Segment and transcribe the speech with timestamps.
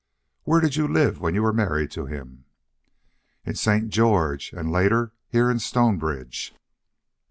[0.45, 2.45] "Where did you live when you were married to him?"
[3.45, 3.89] "In St.
[3.89, 6.55] George, and later here in Stonebridge."